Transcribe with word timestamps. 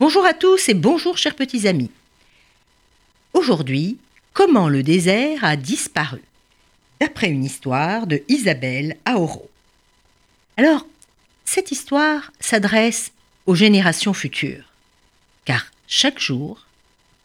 Bonjour 0.00 0.24
à 0.24 0.32
tous 0.32 0.70
et 0.70 0.74
bonjour 0.74 1.18
chers 1.18 1.34
petits 1.34 1.68
amis. 1.68 1.90
Aujourd'hui, 3.34 3.98
comment 4.32 4.70
le 4.70 4.82
désert 4.82 5.44
a 5.44 5.56
disparu 5.56 6.22
D'après 6.98 7.28
une 7.28 7.44
histoire 7.44 8.06
de 8.06 8.22
Isabelle 8.28 8.96
Aoro. 9.04 9.50
Alors, 10.56 10.86
cette 11.44 11.72
histoire 11.72 12.32
s'adresse 12.40 13.12
aux 13.44 13.54
générations 13.54 14.14
futures, 14.14 14.64
car 15.44 15.66
chaque 15.86 16.18
jour, 16.18 16.64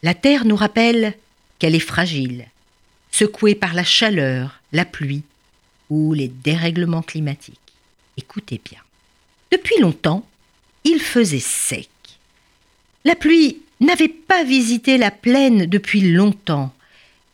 la 0.02 0.12
Terre 0.12 0.44
nous 0.44 0.56
rappelle 0.56 1.14
qu'elle 1.58 1.74
est 1.74 1.80
fragile, 1.80 2.48
secouée 3.10 3.54
par 3.54 3.72
la 3.72 3.84
chaleur, 3.84 4.60
la 4.72 4.84
pluie 4.84 5.22
ou 5.88 6.12
les 6.12 6.28
dérèglements 6.28 7.02
climatiques. 7.02 7.58
Écoutez 8.18 8.60
bien. 8.62 8.80
Depuis 9.50 9.80
longtemps, 9.80 10.26
il 10.84 11.00
faisait 11.00 11.38
sec. 11.38 11.88
La 13.04 13.14
pluie 13.14 13.58
n'avait 13.80 14.08
pas 14.08 14.44
visité 14.44 14.98
la 14.98 15.10
plaine 15.10 15.66
depuis 15.66 16.12
longtemps, 16.12 16.72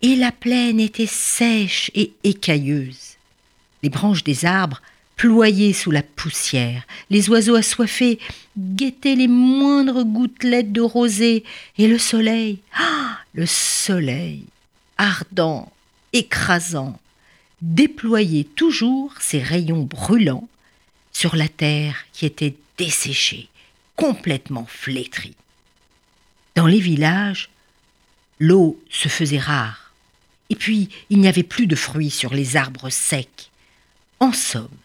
et 0.01 0.17
la 0.17 0.33
plaine 0.33 0.81
était 0.81 1.07
sèche 1.07 1.91
et 1.95 2.13
écailleuse. 2.25 3.17
Les 3.83 3.91
branches 3.91 4.25
des 4.25 4.45
arbres 4.45 4.81
ployaient 5.17 5.73
sous 5.73 5.91
la 5.91 6.03
poussière, 6.03 6.87
les 7.11 7.29
oiseaux 7.29 7.57
assoiffés 7.57 8.19
guettaient 8.57 9.17
les 9.17 9.29
moindres 9.29 10.05
gouttelettes 10.05 10.73
de 10.73 10.81
rosée, 10.81 11.45
et 11.77 11.89
le 11.89 11.99
soleil, 11.99 12.61
ah, 12.79 13.19
le 13.35 13.47
soleil, 13.47 14.45
ardent, 14.97 15.71
écrasant, 16.13 16.99
déployait 17.61 18.45
toujours 18.45 19.13
ses 19.21 19.41
rayons 19.41 19.83
brûlants 19.83 20.49
sur 21.19 21.35
la 21.35 21.49
terre 21.49 22.05
qui 22.13 22.27
était 22.27 22.55
desséchée, 22.77 23.49
complètement 23.97 24.67
flétrie. 24.67 25.35
Dans 26.55 26.69
les 26.69 26.79
villages, 26.79 27.51
l'eau 28.39 28.81
se 28.89 29.09
faisait 29.09 29.41
rare, 29.41 29.91
et 30.49 30.55
puis 30.55 30.91
il 31.11 31.19
n'y 31.19 31.27
avait 31.27 31.43
plus 31.43 31.67
de 31.67 31.75
fruits 31.75 32.13
sur 32.13 32.33
les 32.33 32.57
arbres 32.57 32.89
secs. 32.89 33.51
En 34.21 34.33
somme, 34.33 34.77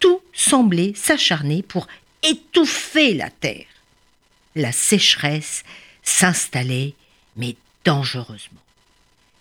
tout 0.00 0.20
semblait 0.32 0.94
s'acharner 0.96 1.62
pour 1.62 1.86
étouffer 2.24 3.14
la 3.14 3.30
terre. 3.30 3.66
La 4.56 4.72
sécheresse 4.72 5.62
s'installait, 6.02 6.94
mais 7.36 7.54
dangereusement. 7.84 8.64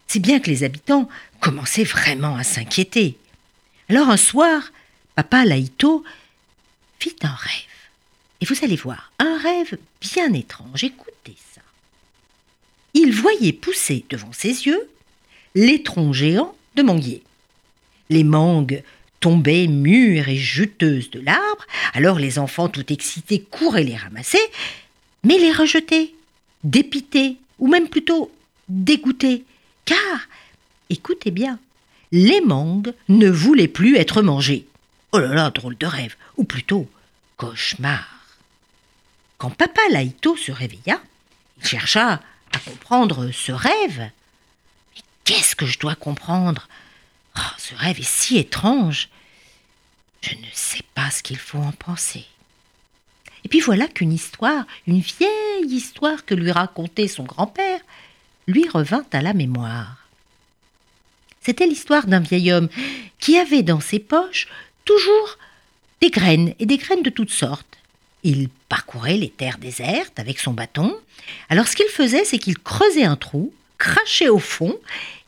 Si 0.06 0.20
bien 0.20 0.40
que 0.40 0.52
les 0.52 0.64
habitants 0.64 1.10
commençaient 1.40 1.84
vraiment 1.84 2.36
à 2.36 2.44
s'inquiéter. 2.44 3.18
Alors 3.90 4.10
un 4.10 4.18
soir, 4.18 4.72
papa 5.16 5.44
Laïto 5.44 6.04
fit 7.00 7.16
un 7.24 7.34
rêve. 7.34 7.52
Et 8.42 8.46
vous 8.46 8.64
allez 8.64 8.76
voir, 8.76 9.12
un 9.20 9.38
rêve 9.38 9.78
bien 10.02 10.34
étrange. 10.34 10.84
Écoutez 10.84 11.36
ça. 11.54 11.62
Il 12.94 13.14
voyait 13.14 13.54
pousser 13.54 14.06
devant 14.10 14.34
ses 14.34 14.66
yeux 14.66 14.90
les 15.56 15.84
troncs 15.84 16.14
géants 16.14 16.56
de 16.76 16.84
manguiers. 16.84 17.24
Les 18.10 18.24
mangues 18.24 18.84
tombaient 19.20 19.68
mûres 19.68 20.30
et 20.30 20.38
juteuses 20.38 21.10
de 21.10 21.20
l'arbre, 21.20 21.66
alors 21.94 22.20
les 22.20 22.38
enfants 22.38 22.70
tout 22.70 22.94
excités 22.94 23.42
couraient 23.42 23.84
les 23.84 23.96
ramasser, 23.96 24.40
mais 25.24 25.38
les 25.40 25.52
rejetaient, 25.52 26.14
dépités, 26.64 27.38
ou 27.60 27.68
même 27.68 27.90
plutôt 27.90 28.32
dégoûtés, 28.70 29.44
car, 29.86 30.28
écoutez 30.90 31.32
bien, 31.32 31.60
les 32.12 32.42
mangues 32.42 32.94
ne 33.10 33.30
voulaient 33.30 33.68
plus 33.68 33.98
être 33.98 34.22
mangées. 34.22 34.68
Oh 35.12 35.20
là 35.20 35.34
là, 35.34 35.50
drôle 35.50 35.78
de 35.78 35.88
rêve, 35.88 36.16
ou 36.38 36.44
plutôt 36.44 36.88
cauchemar. 37.38 38.06
Quand 39.38 39.52
papa 39.52 39.82
Laïto 39.92 40.36
se 40.36 40.52
réveilla, 40.52 41.02
il 41.60 41.68
chercha 41.68 42.22
à 42.52 42.60
comprendre 42.60 43.32
ce 43.32 43.52
rêve. 43.52 44.10
Mais 44.96 45.02
qu'est-ce 45.24 45.56
que 45.56 45.66
je 45.66 45.80
dois 45.80 45.96
comprendre? 45.96 46.68
Oh, 47.38 47.42
Ce 47.58 47.76
rêve 47.76 48.00
est 48.00 48.04
si 48.04 48.38
étrange. 48.38 49.10
Je 50.22 50.34
ne 50.36 50.48
sais 50.54 50.84
pas 50.96 51.12
ce 51.12 51.22
qu'il 51.22 51.38
faut 51.38 51.60
en 51.60 51.72
penser. 51.72 52.26
Et 53.44 53.50
puis 53.50 53.60
voilà 53.60 53.88
qu'une 53.88 54.12
histoire, 54.12 54.66
une 54.88 55.00
vieille 55.00 55.66
histoire 55.66 56.26
que 56.26 56.34
lui 56.34 56.52
racontait 56.52 57.08
son 57.08 57.24
grand-père, 57.24 57.80
lui 58.48 58.68
revint 58.68 59.06
à 59.12 59.22
la 59.22 59.34
mémoire. 59.34 59.98
C'était 61.42 61.68
l'histoire 61.68 62.08
d'un 62.08 62.20
vieil 62.20 62.52
homme 62.52 62.70
qui 63.20 63.38
avait 63.38 63.64
dans 63.64 63.80
ses 63.80 64.00
poches 64.00 64.48
toujours 64.84 65.38
des 66.02 66.10
graines 66.10 66.54
et 66.60 66.66
des 66.66 66.78
graines 66.78 67.04
de 67.04 67.10
toutes 67.10 67.32
sortes. 67.32 67.78
Il 68.24 68.50
parcourait 68.70 69.18
les 69.18 69.30
terres 69.30 69.58
désertes 69.58 70.20
avec 70.20 70.40
son 70.40 70.54
bâton. 70.54 70.98
Alors 71.50 71.68
ce 71.68 71.76
qu'il 71.76 71.88
faisait, 71.88 72.26
c'est 72.26 72.40
qu'il 72.40 72.58
creusait 72.58 73.04
un 73.04 73.16
trou, 73.16 73.54
crachait 73.78 74.30
au 74.30 74.40
fond, 74.40 74.78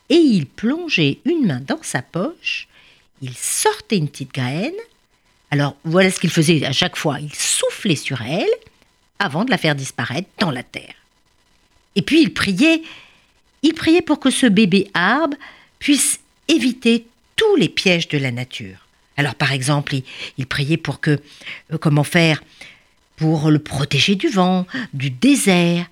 et 0.10 0.16
il 0.16 0.46
plongeait 0.48 1.20
une 1.26 1.46
main 1.46 1.62
dans 1.62 1.82
sa 1.84 2.02
poche, 2.02 2.68
il 3.22 3.36
sortait 3.36 3.98
une 3.98 4.10
petite 4.10 4.34
graine. 4.34 4.74
Alors 5.52 5.76
voilà 5.84 6.12
ce 6.12 6.20
qu'il 6.20 6.30
faisait 6.30 6.66
à 6.66 6.72
chaque 6.72 6.96
fois, 6.96 7.20
il 7.20 7.34
soufflait 7.34 7.96
sur 7.96 8.22
elle 8.22 8.50
avant 9.20 9.46
de 9.46 9.52
la 9.52 9.58
faire 9.58 9.76
disparaître 9.76 10.30
dans 10.40 10.52
la 10.52 10.64
terre. 10.64 10.96
Et 11.96 12.02
puis 12.02 12.22
il 12.22 12.34
priait, 12.34 12.82
il 13.62 13.74
priait 13.74 14.02
pour 14.02 14.20
que 14.20 14.30
ce 14.30 14.46
bébé 14.46 14.90
arbre 14.94 15.38
puisse 15.80 16.20
éviter 16.48 17.06
tous 17.36 17.56
les 17.56 17.70
pièges 17.70 18.08
de 18.08 18.18
la 18.18 18.32
nature. 18.32 18.89
Alors 19.20 19.36
par 19.36 19.52
exemple, 19.52 19.96
il, 20.38 20.48
priait 20.48 20.78
pour 20.78 21.02
que, 21.02 21.20
euh, 21.74 21.78
comment 21.78 22.06
faire 22.06 22.42
pour 23.18 23.52
le 23.52 23.60
protéger 23.60 24.16
du 24.16 24.30
vent, 24.30 24.66
du 24.94 25.10
désert, 25.10 25.86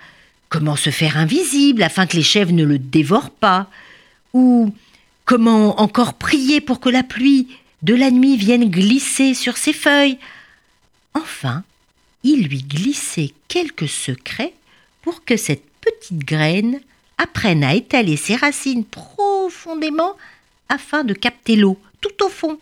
comment 0.47 0.77
se 0.77 0.91
faire 0.91 1.17
invisible 1.17 1.83
afin 1.83 2.07
que 2.07 2.15
les 2.15 2.23
chèvres 2.23 2.53
ne 2.53 2.63
le 2.63 2.79
dévorent 2.79 3.31
pas, 3.31 3.69
ou 4.33 4.73
comment 5.25 5.81
encore 5.81 6.13
prier 6.13 6.61
pour 6.61 6.79
que 6.79 6.87
la 6.87 7.03
pluie 7.03 7.49
de 7.81 7.95
la 7.95 8.11
nuit 8.11 8.37
vienne 8.37 8.69
glisser 8.69 9.33
sur 9.33 9.57
ses 9.57 9.73
feuilles. 9.73 10.19
Enfin, 11.13 11.65
il 12.23 12.47
lui 12.47 12.63
glissait 12.63 13.33
quelques 13.49 13.89
secrets 13.89 14.53
pour 15.01 15.25
que 15.25 15.35
cette 15.35 15.65
petite 15.81 16.23
graine 16.23 16.79
apprenne 17.17 17.65
à 17.65 17.75
étaler 17.75 18.15
ses 18.15 18.37
racines 18.37 18.85
profondément 18.85 20.15
afin 20.69 21.03
de 21.03 21.13
capter 21.13 21.57
l'eau 21.57 21.77
tout 21.99 22.23
au 22.23 22.29
fond. 22.29 22.57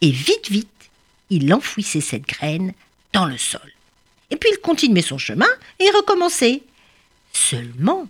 Et 0.00 0.10
vite, 0.10 0.50
vite, 0.50 0.68
il 1.30 1.52
enfouissait 1.52 2.00
cette 2.00 2.26
graine 2.26 2.72
dans 3.12 3.26
le 3.26 3.38
sol 3.38 3.72
et 4.30 4.36
puis 4.36 4.50
il 4.52 4.60
continuait 4.60 5.02
son 5.02 5.18
chemin 5.18 5.48
et 5.78 5.90
recommençait. 5.90 6.62
Seulement, 7.32 8.08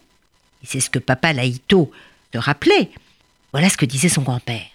et 0.63 0.67
c'est 0.67 0.81
ce 0.81 0.91
que 0.91 0.99
papa 0.99 1.33
Laïto 1.33 1.91
te 2.31 2.39
rappelait, 2.39 2.91
voilà 3.53 3.69
ce 3.69 3.77
que 3.77 3.87
disait 3.87 4.09
son 4.09 4.23
grand-père. 4.23 4.69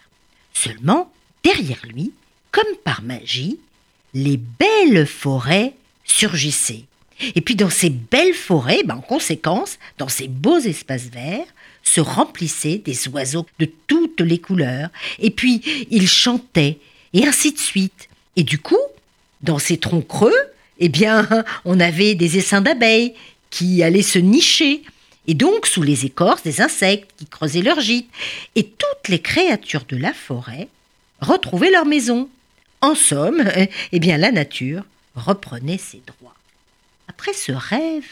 Seulement, 0.54 1.12
derrière 1.44 1.82
lui, 1.86 2.12
comme 2.52 2.76
par 2.84 3.02
magie, 3.02 3.60
les 4.14 4.38
belles 4.38 5.06
forêts 5.06 5.74
surgissaient. 6.04 6.86
Et 7.34 7.42
puis 7.42 7.56
dans 7.56 7.70
ces 7.70 7.90
belles 7.90 8.34
forêts, 8.34 8.84
ben, 8.84 8.96
en 8.96 9.02
conséquence, 9.02 9.78
dans 9.98 10.10
ces 10.10 10.28
beaux 10.28 10.60
espaces 10.60 11.06
verts, 11.06 11.48
se 11.84 12.02
remplissaient 12.02 12.80
des 12.80 13.08
oiseaux 13.10 13.46
de 13.60 13.70
toutes 13.88 14.22
les 14.22 14.40
couleurs, 14.40 14.90
et 15.20 15.30
puis 15.30 15.88
ils 15.92 16.08
chantaient, 16.08 16.80
et 17.16 17.26
ainsi 17.26 17.54
de 17.54 17.58
suite. 17.58 18.10
Et 18.36 18.44
du 18.44 18.60
coup, 18.60 18.78
dans 19.42 19.58
ces 19.58 19.78
troncs 19.78 20.08
creux, 20.08 20.36
eh 20.80 20.90
bien, 20.90 21.28
on 21.66 21.80
avait 21.80 22.14
des 22.14 22.38
essaims 22.38 22.62
d'abeilles 22.62 23.16
qui 23.50 23.82
allaient 23.82 24.04
se 24.04 24.20
nicher, 24.20 24.84
et 25.28 25.34
donc 25.34 25.66
sous 25.66 25.82
les 25.82 26.06
écorces 26.06 26.44
des 26.44 26.62
insectes 26.62 27.10
qui 27.18 27.26
creusaient 27.26 27.62
leur 27.62 27.80
gîte, 27.80 28.10
et 28.56 28.64
toutes 28.64 29.08
les 29.08 29.20
créatures 29.20 29.86
de 29.88 29.98
la 29.98 30.14
forêt 30.14 30.68
retrouvaient 31.22 31.72
leur 31.72 31.86
maison. 31.86 32.30
En 32.82 32.94
somme, 32.94 33.44
eh 33.92 34.00
bien, 34.00 34.18
la 34.18 34.32
nature 34.32 34.84
reprenait 35.16 35.80
ses 35.80 36.02
droits. 36.06 36.36
Après 37.08 37.34
ce 37.34 37.54
rêve, 37.54 38.06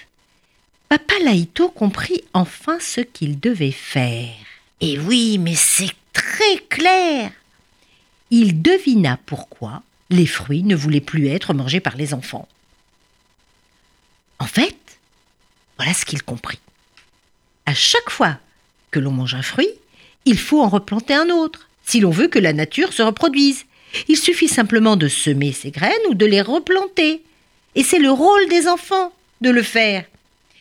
Papa 0.87 1.15
Laïto 1.25 1.69
comprit 1.69 2.23
enfin 2.33 2.77
ce 2.79 3.01
qu'il 3.01 3.39
devait 3.39 3.71
faire. 3.71 4.33
Et 4.79 4.97
oui, 4.97 5.37
mais 5.39 5.55
c'est 5.55 5.91
très 6.13 6.57
clair. 6.69 7.31
Il 8.35 8.63
devina 8.63 9.19
pourquoi 9.27 9.83
les 10.09 10.25
fruits 10.25 10.63
ne 10.63 10.75
voulaient 10.75 11.01
plus 11.01 11.27
être 11.27 11.53
mangés 11.53 11.79
par 11.79 11.95
les 11.95 12.15
enfants. 12.15 12.47
En 14.39 14.47
fait, 14.47 14.75
voilà 15.77 15.93
ce 15.93 16.03
qu'il 16.03 16.23
comprit. 16.23 16.57
À 17.67 17.75
chaque 17.75 18.09
fois 18.09 18.39
que 18.89 18.99
l'on 18.99 19.11
mange 19.11 19.35
un 19.35 19.43
fruit, 19.43 19.69
il 20.25 20.39
faut 20.39 20.63
en 20.63 20.67
replanter 20.67 21.13
un 21.13 21.29
autre, 21.29 21.69
si 21.85 21.99
l'on 21.99 22.09
veut 22.09 22.27
que 22.27 22.39
la 22.39 22.53
nature 22.53 22.91
se 22.91 23.03
reproduise. 23.03 23.65
Il 24.07 24.17
suffit 24.17 24.47
simplement 24.47 24.95
de 24.95 25.07
semer 25.07 25.51
ces 25.51 25.69
graines 25.69 25.93
ou 26.09 26.15
de 26.15 26.25
les 26.25 26.41
replanter. 26.41 27.21
Et 27.75 27.83
c'est 27.83 27.99
le 27.99 28.09
rôle 28.09 28.49
des 28.49 28.67
enfants 28.67 29.13
de 29.41 29.51
le 29.51 29.61
faire. 29.61 30.05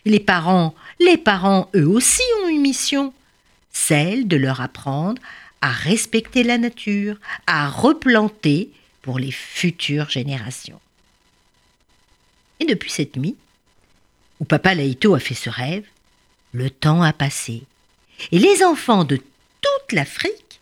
Les 0.04 0.20
parents, 0.20 0.74
les 1.00 1.16
parents, 1.16 1.70
eux 1.74 1.88
aussi 1.88 2.20
ont 2.44 2.48
une 2.48 2.60
mission. 2.60 3.14
celle 3.72 4.28
de 4.28 4.36
leur 4.36 4.60
apprendre 4.60 5.22
à 5.62 5.70
respecter 5.70 6.42
la 6.42 6.58
nature, 6.58 7.16
à 7.46 7.68
replanter 7.70 8.70
pour 9.00 9.18
les 9.18 9.30
futures 9.30 10.10
générations. 10.10 10.80
Et 12.60 12.66
depuis 12.66 12.90
cette 12.90 13.16
nuit, 13.16 13.36
où 14.40 14.44
Papa 14.44 14.74
Laïto 14.74 15.14
a 15.14 15.20
fait 15.20 15.34
ce 15.34 15.48
rêve, 15.48 15.84
le 16.52 16.68
temps 16.68 17.02
a 17.02 17.12
passé, 17.12 17.62
et 18.30 18.38
les 18.38 18.62
enfants 18.62 19.04
de 19.04 19.16
toute 19.16 19.92
l'Afrique 19.92 20.60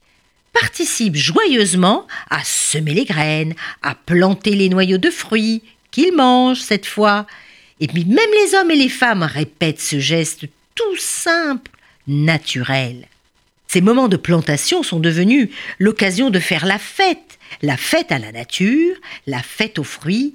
participent 0.53 1.17
joyeusement 1.17 2.07
à 2.29 2.45
semer 2.45 2.95
les 2.95 3.05
graines, 3.05 3.55
à 3.83 3.95
planter 3.95 4.55
les 4.55 4.69
noyaux 4.69 4.99
de 4.99 5.11
fruits 5.11 5.63
qu'ils 5.91 6.15
mangent 6.15 6.61
cette 6.61 6.87
fois. 6.87 7.27
Et 7.81 7.87
puis 7.87 8.05
même 8.05 8.31
les 8.45 8.55
hommes 8.55 8.71
et 8.71 8.77
les 8.77 8.89
femmes 8.89 9.23
répètent 9.23 9.81
ce 9.81 9.99
geste 9.99 10.47
tout 10.75 10.97
simple, 10.97 11.71
naturel. 12.07 13.07
Ces 13.73 13.83
moments 13.83 14.09
de 14.09 14.17
plantation 14.17 14.83
sont 14.83 14.99
devenus 14.99 15.49
l'occasion 15.79 16.31
de 16.31 16.41
faire 16.41 16.67
la 16.67 16.81
fête, 16.81 17.39
la 17.63 17.77
fête 17.77 18.11
à 18.11 18.19
la 18.19 18.33
nature, 18.33 18.97
la 19.29 19.45
fête 19.45 19.79
aux 19.79 19.85
fruits, 19.85 20.35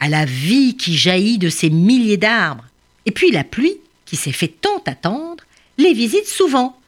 à 0.00 0.10
la 0.10 0.26
vie 0.26 0.76
qui 0.76 0.94
jaillit 0.94 1.38
de 1.38 1.48
ces 1.48 1.70
milliers 1.70 2.18
d'arbres. 2.18 2.66
Et 3.06 3.10
puis 3.10 3.30
la 3.30 3.42
pluie, 3.42 3.78
qui 4.04 4.16
s'est 4.16 4.32
fait 4.32 4.48
tant 4.48 4.82
attendre, 4.84 5.44
les 5.78 5.94
visite 5.94 6.26
souvent. 6.26 6.78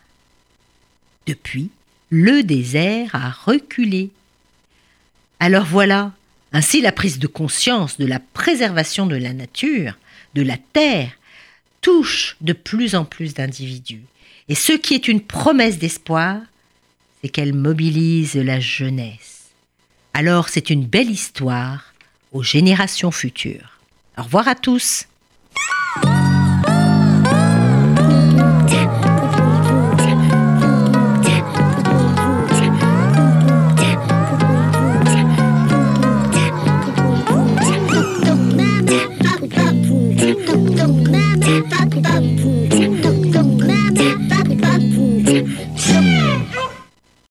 Depuis, 1.27 1.71
le 2.11 2.43
désert 2.43 3.15
a 3.15 3.31
reculé. 3.31 4.11
Alors 5.41 5.65
voilà, 5.65 6.13
ainsi 6.53 6.83
la 6.83 6.93
prise 6.93 7.19
de 7.19 7.27
conscience 7.27 7.97
de 7.97 8.05
la 8.05 8.21
préservation 8.21 9.07
de 9.07 9.17
la 9.17 9.33
nature, 9.33 9.97
de 10.35 10.43
la 10.43 10.59
terre, 10.75 11.13
touche 11.81 12.37
de 12.43 12.53
plus 12.53 12.97
en 12.97 13.07
plus 13.07 13.33
d'individus. 13.33 14.03
Et 14.49 14.55
ce 14.55 14.73
qui 14.73 14.95
est 14.95 15.09
une 15.09 15.21
promesse 15.21 15.79
d'espoir, 15.79 16.41
c'est 17.21 17.29
qu'elle 17.29 17.55
mobilise 17.55 18.37
la 18.37 18.61
jeunesse. 18.61 19.51
Alors 20.15 20.49
c'est 20.49 20.71
une 20.71 20.87
belle 20.87 21.11
histoire 21.11 21.93
aux 22.33 22.43
générations 22.43 23.11
futures. 23.11 23.81
Au 24.17 24.23
revoir 24.23 24.47
à 24.47 24.55
tous. 24.55 25.07